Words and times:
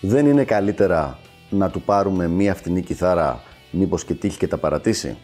Δεν 0.00 0.26
είναι 0.26 0.44
καλύτερα 0.44 1.18
να 1.50 1.70
του 1.70 1.82
πάρουμε 1.82 2.28
μία 2.28 2.54
φτηνή 2.54 2.82
κιθάρα 2.82 3.40
μήπως 3.70 4.04
και 4.04 4.14
τύχει 4.14 4.38
και 4.38 4.48
τα 4.48 4.56
παρατήσει; 4.56 5.16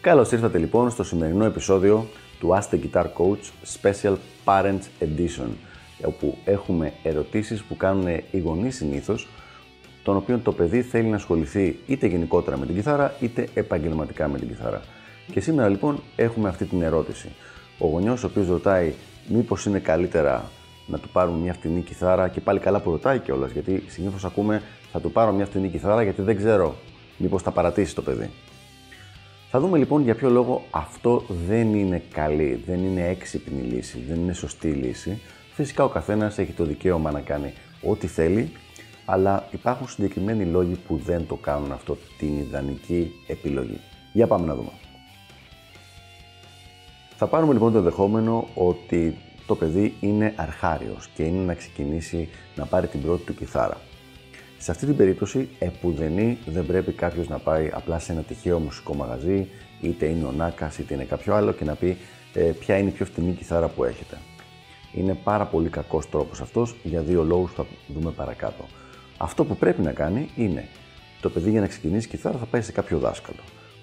Καλώς 0.00 0.32
ήρθατε 0.32 0.58
λοιπόν 0.58 0.90
στο 0.90 1.04
σημερινό 1.04 1.44
επεισόδιο 1.44 2.08
του 2.40 2.48
Ask 2.48 2.74
the 2.74 2.78
Guitar 2.78 3.04
Coach 3.04 3.72
Special 3.80 4.16
Parents 4.44 4.82
Edition 5.00 5.48
όπου 6.04 6.38
έχουμε 6.44 6.92
ερωτήσεις 7.02 7.62
που 7.62 7.76
κάνουν 7.76 8.06
οι 8.30 8.38
γονείς 8.38 8.76
συνήθως, 8.76 9.28
τον 10.02 10.16
οποίο 10.16 10.38
το 10.38 10.52
παιδί 10.52 10.82
θέλει 10.82 11.08
να 11.08 11.16
ασχοληθεί 11.16 11.78
είτε 11.86 12.06
γενικότερα 12.06 12.58
με 12.58 12.66
την 12.66 12.74
κιθάρα 12.74 13.14
είτε 13.20 13.48
επαγγελματικά 13.54 14.28
με 14.28 14.38
την 14.38 14.48
κιθάρα. 14.48 14.82
Και 15.32 15.40
σήμερα 15.40 15.68
λοιπόν 15.68 16.02
έχουμε 16.16 16.48
αυτή 16.48 16.64
την 16.64 16.82
ερώτηση. 16.82 17.28
Ο 17.78 17.86
γονιός 17.86 18.24
ο 18.24 18.26
οποίος 18.26 18.48
ρωτάει 18.48 18.92
μήπως 19.28 19.64
είναι 19.66 19.78
καλύτερα 19.78 20.50
να 20.92 20.98
του 20.98 21.08
πάρουμε 21.08 21.38
μια 21.38 21.52
φτηνή 21.52 21.80
κιθάρα 21.80 22.28
και 22.28 22.40
πάλι 22.40 22.58
καλά 22.58 22.80
που 22.80 22.90
ρωτάει 22.90 23.18
κιόλας. 23.18 23.50
Γιατί 23.50 23.84
συνήθως 23.88 24.24
ακούμε 24.24 24.62
θα 24.92 25.00
του 25.00 25.12
πάρω 25.12 25.32
μια 25.32 25.46
φτηνή 25.46 25.68
κιθάρα 25.68 26.02
γιατί 26.02 26.22
δεν 26.22 26.36
ξέρω 26.36 26.74
μήπως 27.16 27.42
θα 27.42 27.50
παρατήσει 27.50 27.94
το 27.94 28.02
παιδί. 28.02 28.30
Θα 29.50 29.60
δούμε 29.60 29.78
λοιπόν 29.78 30.02
για 30.02 30.14
ποιο 30.14 30.30
λόγο 30.30 30.64
αυτό 30.70 31.24
δεν 31.46 31.74
είναι 31.74 32.02
καλή, 32.12 32.62
δεν 32.66 32.84
είναι 32.84 33.08
έξυπνη 33.08 33.60
λύση, 33.60 34.04
δεν 34.08 34.20
είναι 34.20 34.32
σωστή 34.32 34.68
λύση. 34.68 35.20
Φυσικά 35.52 35.84
ο 35.84 35.88
καθένας 35.88 36.38
έχει 36.38 36.52
το 36.52 36.64
δικαίωμα 36.64 37.10
να 37.10 37.20
κάνει 37.20 37.52
ό,τι 37.82 38.06
θέλει, 38.06 38.52
αλλά 39.04 39.48
υπάρχουν 39.50 39.88
συγκεκριμένοι 39.88 40.44
λόγοι 40.44 40.78
που 40.86 41.00
δεν 41.04 41.26
το 41.26 41.34
κάνουν 41.34 41.72
αυτό 41.72 41.96
την 42.18 42.38
ιδανική 42.38 43.12
επιλογή. 43.26 43.80
Για 44.12 44.26
πάμε 44.26 44.46
να 44.46 44.54
δούμε. 44.54 44.70
Θα 47.16 47.26
πάρουμε 47.26 47.52
λοιπόν 47.52 47.72
το 47.72 47.80
δεχόμενο 47.80 48.48
ότι 48.54 49.16
το 49.46 49.54
παιδί 49.54 49.94
είναι 50.00 50.32
αρχάριος 50.36 51.08
και 51.14 51.22
είναι 51.22 51.44
να 51.44 51.54
ξεκινήσει 51.54 52.28
να 52.56 52.64
πάρει 52.64 52.86
την 52.86 53.02
πρώτη 53.02 53.22
του 53.24 53.34
κιθάρα. 53.34 53.80
Σε 54.58 54.70
αυτή 54.70 54.86
την 54.86 54.96
περίπτωση, 54.96 55.48
επουδενή 55.58 56.38
δεν 56.46 56.66
πρέπει 56.66 56.92
κάποιος 56.92 57.28
να 57.28 57.38
πάει 57.38 57.70
απλά 57.72 57.98
σε 57.98 58.12
ένα 58.12 58.20
τυχαίο 58.20 58.58
μουσικό 58.58 58.94
μαγαζί, 58.94 59.48
είτε 59.80 60.06
είναι 60.06 60.24
ο 60.24 60.32
Νάκας 60.32 60.78
είτε 60.78 60.94
είναι 60.94 61.04
κάποιο 61.04 61.34
άλλο 61.34 61.52
και 61.52 61.64
να 61.64 61.74
πει 61.74 61.96
ε, 62.32 62.40
ποια 62.40 62.78
είναι 62.78 62.88
η 62.88 62.92
πιο 62.92 63.04
φτηνή 63.04 63.32
κιθάρα 63.32 63.68
που 63.68 63.84
έχετε. 63.84 64.18
Είναι 64.94 65.14
πάρα 65.14 65.44
πολύ 65.46 65.68
κακός 65.68 66.08
τρόπος 66.08 66.40
αυτός 66.40 66.74
για 66.82 67.00
δύο 67.00 67.24
λόγους 67.24 67.50
που 67.50 67.56
θα 67.56 67.66
δούμε 67.94 68.10
παρακάτω. 68.10 68.64
Αυτό 69.18 69.44
που 69.44 69.56
πρέπει 69.56 69.82
να 69.82 69.92
κάνει 69.92 70.28
είναι 70.36 70.68
το 71.20 71.30
παιδί 71.30 71.50
για 71.50 71.60
να 71.60 71.66
ξεκινήσει 71.66 72.08
κιθάρα 72.08 72.38
θα 72.38 72.44
πάει 72.44 72.60
σε 72.60 72.72
κάποιο 72.72 72.98
δάσκαλο. 72.98 73.40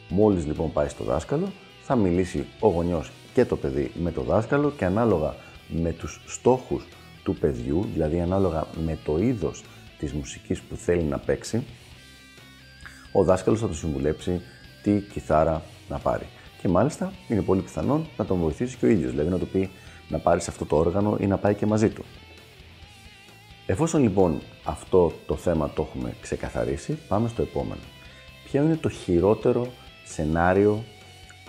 Μόλις 0.10 0.46
λοιπόν 0.46 0.72
πάει 0.72 0.88
στο 0.88 1.04
δάσκαλο, 1.04 1.52
θα 1.84 1.96
μιλήσει 1.96 2.46
ο 2.60 2.68
γονιός 2.68 3.12
και 3.34 3.46
το 3.46 3.56
παιδί 3.56 3.92
με 4.02 4.12
το 4.12 4.22
δάσκαλο 4.22 4.72
και 4.72 4.86
ανάλογα 4.86 5.36
με 5.70 5.92
τους 5.92 6.22
στόχους 6.28 6.88
του 7.24 7.36
παιδιού, 7.36 7.88
δηλαδή 7.94 8.20
ανάλογα 8.20 8.68
με 8.86 8.98
το 9.06 9.18
είδος 9.18 9.64
της 9.98 10.14
μουσικής 10.14 10.62
που 10.62 10.76
θέλει 10.76 11.04
να 11.04 11.18
παίξει, 11.18 11.64
ο 13.12 13.24
δάσκαλος 13.24 13.60
θα 13.60 13.68
του 13.68 13.76
συμβουλέψει 13.76 14.42
τι 14.84 15.00
κιθάρα 15.00 15.62
να 15.90 15.98
πάρει. 15.98 16.26
Και 16.62 16.68
μάλιστα 16.68 17.14
είναι 17.28 17.42
πολύ 17.42 17.62
πιθανόν 17.62 18.08
να 18.18 18.26
τον 18.26 18.38
βοηθήσει 18.38 18.78
και 18.78 18.86
ο 18.86 18.90
ίδιος, 18.90 19.12
δηλαδή 19.12 19.30
να 19.30 19.38
του 19.38 19.48
πει 19.48 19.70
να 20.10 20.18
πάρει 20.18 20.42
αυτό 20.48 20.66
το 20.66 20.78
όργανο 20.78 21.18
ή 21.20 21.28
να 21.28 21.38
πάει 21.38 21.56
και 21.56 21.66
μαζί 21.66 21.90
του. 21.90 22.06
Εφόσον 23.66 24.02
λοιπόν 24.02 24.42
αυτό 24.64 25.14
το 25.26 25.36
θέμα 25.36 25.70
το 25.70 25.88
έχουμε 25.90 26.14
ξεκαθαρίσει, 26.22 26.98
πάμε 27.08 27.28
στο 27.28 27.42
επόμενο. 27.42 27.82
Ποιο 28.44 28.64
είναι 28.64 28.76
το 28.76 28.90
χειρότερο 28.90 29.68
σενάριο 30.06 30.84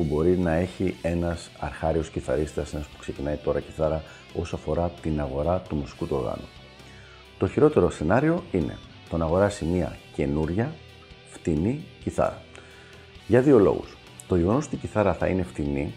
που 0.01 0.07
μπορεί 0.07 0.39
να 0.39 0.53
έχει 0.53 0.97
ένας 1.03 1.51
αρχάριος 1.59 2.09
κιθαρίστας, 2.09 2.75
ένας 2.75 2.87
που 2.87 2.97
ξεκινάει 2.99 3.37
τώρα 3.37 3.61
κιθάρα, 3.61 4.03
όσο 4.35 4.57
αφορά 4.57 4.91
την 5.03 5.21
αγορά 5.21 5.63
του 5.69 5.77
μουσικού 5.77 6.07
του 6.07 6.17
οργάνου. 6.17 6.49
Το 7.39 7.49
χειρότερο 7.49 7.91
σενάριο 7.91 8.43
είναι 8.53 8.79
το 9.11 9.17
να 9.17 9.25
αγοράσει 9.25 9.65
μια 9.65 9.97
καινούρια, 10.15 10.73
φτηνή 11.31 11.85
κιθάρα. 12.03 12.43
Για 13.27 13.41
δύο 13.41 13.59
λόγους. 13.59 13.97
Το 14.29 14.37
γεγονός 14.37 14.67
ότι 14.67 14.75
η 14.75 14.79
κιθάρα 14.79 15.15
θα 15.15 15.27
είναι 15.27 15.43
φτηνή 15.43 15.93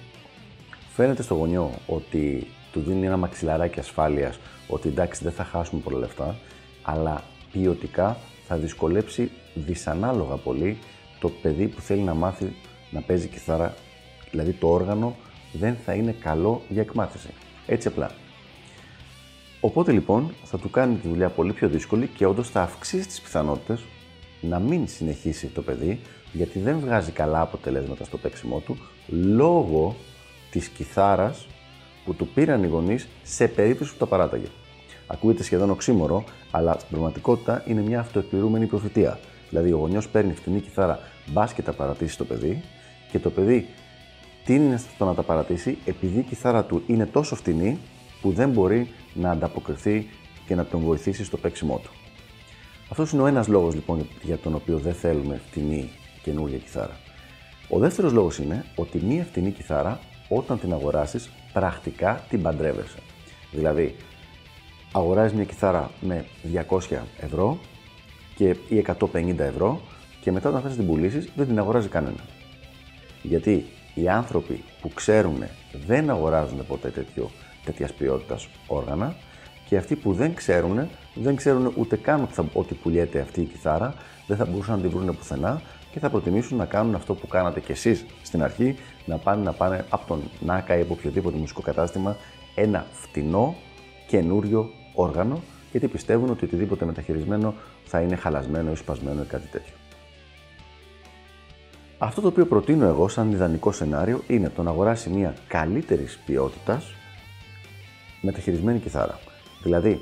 φαίνεται 0.95 1.21
στο 1.21 1.33
γονιό 1.35 1.71
ότι 1.87 2.47
του 2.71 2.79
δίνει 2.79 3.05
ένα 3.05 3.17
μαξιλαράκι 3.17 3.79
ασφάλειας 3.79 4.39
ότι 4.67 4.87
εντάξει 4.87 5.23
δεν 5.23 5.33
θα 5.33 5.43
χάσουμε 5.43 5.81
πολλά 5.81 5.97
λεφτά, 5.97 6.35
αλλά 6.81 7.23
ποιοτικά 7.51 8.17
θα 8.47 8.55
δυσκολέψει 8.55 9.31
δυσανάλογα 9.53 10.35
πολύ 10.35 10.77
το 11.19 11.29
παιδί 11.29 11.67
που 11.67 11.81
θέλει 11.81 12.01
να 12.01 12.13
μάθει 12.13 12.55
να 12.91 13.01
παίζει 13.01 13.27
κιθάρα 13.27 13.73
Δηλαδή 14.33 14.51
το 14.51 14.67
όργανο 14.67 15.15
δεν 15.51 15.75
θα 15.85 15.93
είναι 15.93 16.11
καλό 16.11 16.61
για 16.69 16.81
εκμάθηση. 16.81 17.29
Έτσι 17.65 17.87
απλά. 17.87 18.11
Οπότε 19.61 19.91
λοιπόν 19.91 20.33
θα 20.43 20.57
του 20.57 20.69
κάνει 20.69 20.95
τη 20.95 21.07
δουλειά 21.07 21.29
πολύ 21.29 21.53
πιο 21.53 21.69
δύσκολη 21.69 22.07
και 22.07 22.25
όντως 22.25 22.49
θα 22.49 22.61
αυξήσει 22.61 23.07
τις 23.07 23.21
πιθανότητες 23.21 23.83
να 24.41 24.59
μην 24.59 24.87
συνεχίσει 24.87 25.47
το 25.47 25.61
παιδί 25.61 25.99
γιατί 26.31 26.59
δεν 26.59 26.79
βγάζει 26.79 27.11
καλά 27.11 27.41
αποτελέσματα 27.41 28.03
στο 28.03 28.17
παίξιμό 28.17 28.59
του 28.59 28.77
λόγω 29.07 29.95
της 30.51 30.67
κιθάρας 30.67 31.47
που 32.05 32.13
του 32.13 32.27
πήραν 32.27 32.63
οι 32.63 32.67
γονείς 32.67 33.07
σε 33.23 33.47
περίπτωση 33.47 33.91
που 33.91 33.97
τα 33.97 34.05
παράταγε. 34.05 34.47
Ακούγεται 35.07 35.43
σχεδόν 35.43 35.69
οξύμορο, 35.69 36.23
αλλά 36.51 36.73
στην 36.73 36.87
πραγματικότητα 36.89 37.63
είναι 37.67 37.81
μια 37.81 37.99
αυτοεκπληρούμενη 37.99 38.65
προφητεία. 38.65 39.19
Δηλαδή, 39.49 39.71
ο 39.71 39.77
γονιός 39.77 40.07
παίρνει 40.07 40.33
φτηνή 40.33 40.59
κιθάρα, 40.59 40.99
μπας 41.27 41.53
και 41.53 41.61
τα 41.61 41.73
παρατήσει 41.73 42.17
το 42.17 42.25
παιδί, 42.25 42.63
και 43.11 43.19
το 43.19 43.29
παιδί 43.29 43.67
τίνει 44.45 44.77
στο 44.77 45.05
να 45.05 45.13
τα 45.13 45.21
παρατήσει 45.21 45.77
επειδή 45.85 46.19
η 46.19 46.23
κιθάρα 46.23 46.63
του 46.63 46.83
είναι 46.87 47.05
τόσο 47.05 47.35
φτηνή 47.35 47.77
που 48.21 48.31
δεν 48.31 48.49
μπορεί 48.49 48.89
να 49.13 49.31
ανταποκριθεί 49.31 50.07
και 50.47 50.55
να 50.55 50.65
τον 50.65 50.81
βοηθήσει 50.81 51.23
στο 51.23 51.37
παίξιμό 51.37 51.79
του. 51.83 51.89
Αυτός 52.89 53.11
είναι 53.11 53.21
ο 53.21 53.25
ένας 53.25 53.47
λόγος 53.47 53.73
λοιπόν 53.73 54.07
για 54.21 54.37
τον 54.37 54.55
οποίο 54.55 54.77
δεν 54.77 54.93
θέλουμε 54.93 55.41
φτηνή 55.49 55.89
καινούργια 56.23 56.57
κιθάρα. 56.57 56.97
Ο 57.69 57.79
δεύτερος 57.79 58.11
λόγος 58.11 58.37
είναι 58.37 58.65
ότι 58.75 58.99
μία 58.99 59.23
φτηνή 59.23 59.51
κιθάρα 59.51 59.99
όταν 60.29 60.59
την 60.59 60.73
αγοράσεις 60.73 61.29
πρακτικά 61.53 62.23
την 62.29 62.41
παντρεύεσαι. 62.41 62.97
Δηλαδή, 63.51 63.95
αγοράζεις 64.91 65.33
μια 65.33 65.43
κιθάρα 65.43 65.91
με 66.01 66.25
200 66.69 66.97
ευρώ 67.19 67.59
και, 68.35 68.55
ή 68.69 68.85
150 68.99 69.39
ευρώ 69.39 69.81
και 70.21 70.31
μετά 70.31 70.49
όταν 70.49 70.61
θες 70.61 70.71
να 70.71 70.77
την 70.77 70.87
πουλήσεις 70.87 71.29
δεν 71.35 71.47
την 71.47 71.59
αγοράζει 71.59 71.87
κανένα. 71.87 72.23
Γιατί 73.21 73.65
οι 73.93 74.09
άνθρωποι 74.09 74.63
που 74.81 74.89
ξέρουν 74.93 75.43
δεν 75.85 76.09
αγοράζουν 76.09 76.65
ποτέ 76.67 76.89
τέτοιο, 76.89 77.29
τέτοιας 77.65 77.93
ποιότητας 77.93 78.47
όργανα 78.67 79.15
και 79.67 79.77
αυτοί 79.77 79.95
που 79.95 80.13
δεν 80.13 80.33
ξέρουν, 80.33 80.87
δεν 81.13 81.35
ξέρουν 81.35 81.73
ούτε 81.75 81.95
καν 81.95 82.21
ότι, 82.21 82.33
θα, 82.33 82.45
ότι 82.53 82.73
πουλιέται 82.73 83.19
αυτή 83.19 83.41
η 83.41 83.45
κιθάρα, 83.45 83.93
δεν 84.27 84.37
θα 84.37 84.45
μπορούσαν 84.45 84.75
να 84.75 84.81
την 84.81 84.89
βρουν 84.89 85.17
πουθενά 85.17 85.61
και 85.91 85.99
θα 85.99 86.09
προτιμήσουν 86.09 86.57
να 86.57 86.65
κάνουν 86.65 86.95
αυτό 86.95 87.13
που 87.13 87.27
κάνατε 87.27 87.59
κι 87.59 87.71
εσείς 87.71 88.05
στην 88.21 88.43
αρχή, 88.43 88.75
να 89.05 89.17
πάνε, 89.17 89.43
να 89.43 89.51
πάνε 89.51 89.85
από 89.89 90.07
τον 90.07 90.21
ΝΑΚΑ 90.39 90.77
ή 90.77 90.81
από 90.81 90.93
οποιοδήποτε 90.93 91.37
μουσικό 91.37 91.61
κατάστημα 91.61 92.17
ένα 92.55 92.85
φτηνό 92.91 93.55
καινούριο 94.07 94.69
όργανο, 94.93 95.41
γιατί 95.71 95.87
πιστεύουν 95.87 96.29
ότι 96.29 96.45
οτιδήποτε 96.45 96.85
μεταχειρισμένο 96.85 97.53
θα 97.85 98.01
είναι 98.01 98.15
χαλασμένο 98.15 98.71
ή 98.71 98.75
σπασμένο 98.75 99.21
ή 99.21 99.25
κάτι 99.25 99.47
τέτοιο. 99.47 99.73
Αυτό 102.03 102.21
το 102.21 102.27
οποίο 102.27 102.45
προτείνω 102.45 102.85
εγώ 102.85 103.07
σαν 103.07 103.31
ιδανικό 103.31 103.71
σενάριο 103.71 104.21
είναι 104.27 104.49
το 104.49 104.63
να 104.63 104.69
αγοράσει 104.69 105.09
μια 105.09 105.35
καλύτερη 105.47 106.07
ποιότητα 106.25 106.81
μεταχειρισμένη 108.21 108.79
κιθάρα. 108.79 109.19
Δηλαδή, 109.63 109.99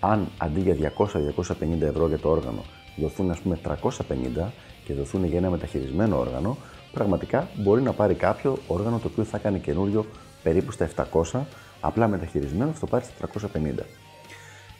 αν 0.00 0.28
αντί 0.38 0.60
για 0.60 0.92
200-250 0.98 1.80
ευρώ 1.80 2.08
για 2.08 2.18
το 2.18 2.28
όργανο 2.28 2.64
δοθούν 2.96 3.30
ας 3.30 3.38
πούμε 3.38 3.58
350 3.64 3.72
και 4.84 4.94
δοθούν 4.94 5.24
για 5.24 5.38
ένα 5.38 5.50
μεταχειρισμένο 5.50 6.18
όργανο, 6.18 6.56
πραγματικά 6.92 7.48
μπορεί 7.56 7.82
να 7.82 7.92
πάρει 7.92 8.14
κάποιο 8.14 8.58
όργανο 8.66 8.98
το 8.98 9.08
οποίο 9.12 9.24
θα 9.24 9.38
κάνει 9.38 9.58
καινούριο 9.58 10.06
περίπου 10.42 10.72
στα 10.72 10.88
700, 11.32 11.40
απλά 11.80 12.08
μεταχειρισμένο 12.08 12.70
θα 12.72 12.80
το 12.80 12.86
πάρει 12.86 13.04
στα 13.04 13.28
350. 13.54 13.82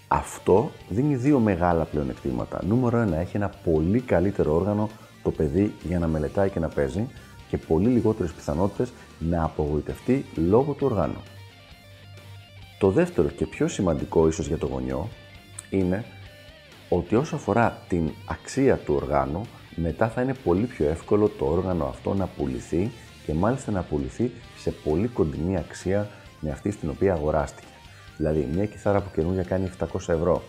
Αυτό 0.09 0.71
δίνει 0.89 1.17
δύο 1.17 1.39
μεγάλα 1.39 1.85
πλεονεκτήματα. 1.85 2.61
Νούμερο 2.65 2.99
ένα, 2.99 3.17
έχει 3.17 3.37
ένα 3.37 3.51
πολύ 3.65 4.01
καλύτερο 4.01 4.55
όργανο 4.55 4.89
το 5.27 5.33
παιδί 5.33 5.75
για 5.83 5.99
να 5.99 6.07
μελετάει 6.07 6.51
και 6.51 6.61
να 6.61 6.69
παίζει 6.69 7.07
και 7.49 7.59
πολύ 7.59 7.89
λιγότερες 7.89 8.33
πιθανότητες 8.33 8.93
να 9.19 9.45
απογοητευτεί 9.45 10.25
λόγω 10.35 10.73
του 10.73 10.87
οργάνου. 10.87 11.23
Το 12.79 12.91
δεύτερο 12.91 13.29
και 13.29 13.47
πιο 13.47 13.69
σημαντικό 13.69 14.29
ίσως 14.29 14.47
για 14.47 14.59
το 14.59 14.67
γονιό 14.67 15.09
είναι 15.71 16.05
ότι 16.89 17.15
όσο 17.15 17.37
αφορά 17.37 17.79
την 17.89 18.11
αξία 18.27 18.77
του 18.77 18.95
οργάνου, 18.95 19.47
μετά 19.75 20.09
θα 20.09 20.23
είναι 20.23 20.35
πολύ 20.35 20.65
πιο 20.65 20.89
εύκολο 20.89 21.29
το 21.29 21.45
όργανο 21.45 21.85
αυτό 21.85 22.15
να 22.15 22.27
πουληθεί 22.27 22.91
και 23.27 23.35
μάλιστα 23.35 23.73
να 23.73 23.83
πουληθεί 23.83 24.31
σε 24.59 24.71
πολύ 24.71 25.09
κοντινή 25.09 25.57
αξία 25.57 26.09
με 26.41 26.51
αυτή 26.51 26.71
στην 26.71 26.89
οποία 26.89 27.13
αγοράστηκε. 27.13 27.67
Δηλαδή, 28.17 28.49
μια 28.55 28.67
κιθάρα 28.67 29.01
που 29.01 29.11
καινούργια 29.15 29.43
κάνει 29.43 29.71
700 29.81 29.87
ευρώ, 29.95 30.43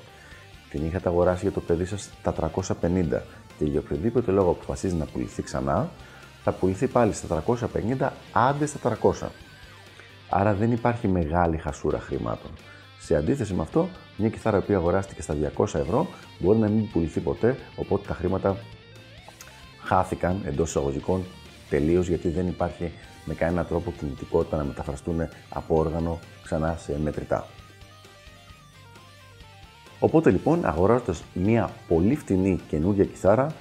την 0.70 0.86
είχατε 0.86 1.10
αγοράσει 1.10 1.42
για 1.42 1.52
το 1.52 1.60
παιδί 1.60 1.86
σας 1.86 2.10
τα 2.24 2.52
350 2.82 3.22
και 3.58 3.66
για 3.66 3.80
οποιοδήποτε 3.80 4.32
λόγο 4.32 4.50
αποφασίζει 4.50 4.96
να 4.96 5.06
πουληθεί 5.06 5.42
ξανά, 5.42 5.90
θα 6.44 6.52
πουληθεί 6.52 6.88
πάλι 6.88 7.14
στα 7.14 7.44
350, 8.00 8.10
άντε 8.32 8.66
στα 8.66 8.98
300. 9.02 9.28
Άρα 10.30 10.54
δεν 10.54 10.72
υπάρχει 10.72 11.08
μεγάλη 11.08 11.58
χασούρα 11.58 12.00
χρημάτων. 12.00 12.52
Σε 13.00 13.16
αντίθεση 13.16 13.54
με 13.54 13.62
αυτό, 13.62 13.90
μια 14.18 14.30
κιθάρα 14.30 14.62
που 14.62 14.74
αγοράστηκε 14.74 15.22
στα 15.22 15.36
200 15.58 15.64
ευρώ 15.64 16.08
μπορεί 16.40 16.58
να 16.58 16.68
μην 16.68 16.92
πουληθεί 16.92 17.20
ποτέ, 17.20 17.58
οπότε 17.76 18.08
τα 18.08 18.14
χρήματα 18.14 18.58
χάθηκαν 19.84 20.42
εντό 20.46 20.64
εισαγωγικών 20.64 21.24
τελείω 21.70 22.02
γιατί 22.02 22.30
δεν 22.30 22.48
υπάρχει 22.48 22.92
με 23.26 23.34
κανένα 23.34 23.66
τρόπο 23.66 23.94
κινητικότητα 24.00 24.58
να 24.58 24.64
μεταφραστούν 24.64 25.28
από 25.50 25.76
όργανο 25.78 26.20
ξανά 26.44 26.78
σε 26.78 27.00
μετρητά. 27.04 27.48
Οπότε 30.00 30.32
λοιπόν, 30.32 30.66
αγοράζοντας 30.66 31.24
μια 31.34 31.70
πολύ 31.88 32.16
φτηνή 32.16 32.60
καινούργια 32.70 33.06
κιθάρα, 33.06 33.54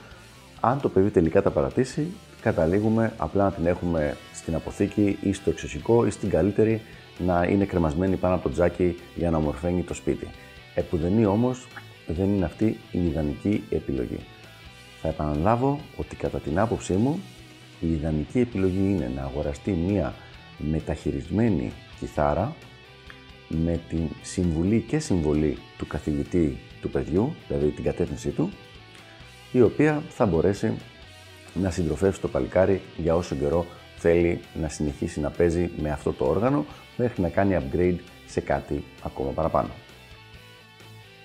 αν 0.60 0.80
το 0.80 0.88
παιδί 0.88 1.10
τελικά 1.10 1.42
τα 1.42 1.50
παρατήσει, 1.50 2.06
καταλήγουμε 2.40 3.12
απλά 3.16 3.44
να 3.44 3.52
την 3.52 3.66
έχουμε 3.66 4.16
στην 4.34 4.54
αποθήκη 4.54 5.18
ή 5.22 5.32
στο 5.32 5.50
εξωσικό 5.50 6.06
ή 6.06 6.10
στην 6.10 6.30
καλύτερη 6.30 6.80
να 7.18 7.44
είναι 7.44 7.64
κρεμασμένη 7.64 8.16
πάνω 8.16 8.34
από 8.34 8.42
το 8.42 8.54
τζάκι 8.54 8.96
για 9.14 9.30
να 9.30 9.36
ομορφαίνει 9.36 9.82
το 9.82 9.94
σπίτι. 9.94 10.28
Επουδενή 10.74 11.26
όμως 11.26 11.66
δεν 12.06 12.34
είναι 12.34 12.44
αυτή 12.44 12.78
η 12.90 13.06
ιδανική 13.06 13.64
επιλογή. 13.70 14.18
Θα 15.02 15.08
επαναλάβω 15.08 15.80
ότι 15.96 16.16
κατά 16.16 16.38
την 16.38 16.58
άποψή 16.58 16.92
μου 16.92 17.20
η 17.80 17.92
ιδανική 17.92 18.38
επιλογή 18.38 18.90
είναι 18.90 19.10
να 19.16 19.22
αγοραστεί 19.22 19.70
μία 19.70 20.14
μεταχειρισμένη 20.58 21.72
κιθάρα 22.00 22.54
με 23.48 23.80
την 23.88 24.08
συμβουλή 24.22 24.80
και 24.88 24.98
συμβολή 24.98 25.58
του 25.78 25.86
καθηγητή 25.86 26.58
του 26.80 26.90
παιδιού, 26.90 27.34
δηλαδή 27.48 27.70
την 27.70 27.84
κατεύθυνσή 27.84 28.28
του, 28.30 28.50
η 29.52 29.62
οποία 29.62 30.02
θα 30.08 30.26
μπορέσει 30.26 30.72
να 31.54 31.70
συντροφεύσει 31.70 32.20
το 32.20 32.28
παλικάρι 32.28 32.80
για 32.96 33.14
όσο 33.14 33.34
καιρό 33.34 33.66
θέλει 33.96 34.40
να 34.60 34.68
συνεχίσει 34.68 35.20
να 35.20 35.30
παίζει 35.30 35.70
με 35.82 35.90
αυτό 35.90 36.12
το 36.12 36.24
όργανο 36.24 36.64
μέχρι 36.96 37.22
να 37.22 37.28
κάνει 37.28 37.56
upgrade 37.60 37.98
σε 38.26 38.40
κάτι 38.40 38.84
ακόμα 39.02 39.30
παραπάνω. 39.30 39.70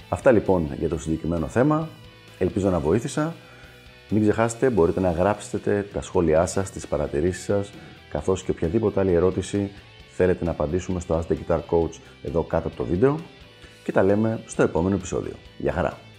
Αυτά 0.09 0.31
λοιπόν 0.31 0.69
για 0.79 0.89
το 0.89 0.99
συγκεκριμένο 0.99 1.47
θέμα. 1.47 1.89
Ελπίζω 2.37 2.69
να 2.69 2.79
βοήθησα. 2.79 3.35
Μην 4.09 4.21
ξεχάσετε, 4.21 4.69
μπορείτε 4.69 4.99
να 4.99 5.11
γράψετε 5.11 5.87
τα 5.93 6.01
σχόλιά 6.01 6.45
σας, 6.45 6.71
τις 6.71 6.87
παρατηρήσεις 6.87 7.43
σας, 7.43 7.71
καθώς 8.09 8.43
και 8.43 8.51
οποιαδήποτε 8.51 8.99
άλλη 8.99 9.13
ερώτηση 9.13 9.71
θέλετε 10.21 10.45
να 10.45 10.51
απαντήσουμε 10.51 10.99
στο 10.99 11.19
Ask 11.19 11.31
the 11.31 11.35
Guitar 11.35 11.59
Coach 11.69 11.99
εδώ 12.23 12.43
κάτω 12.43 12.67
από 12.67 12.77
το 12.77 12.83
βίντεο 12.83 13.19
και 13.83 13.91
τα 13.91 14.03
λέμε 14.03 14.43
στο 14.45 14.63
επόμενο 14.63 14.95
επεισόδιο. 14.95 15.33
Γεια 15.57 15.73
χαρά! 15.73 16.10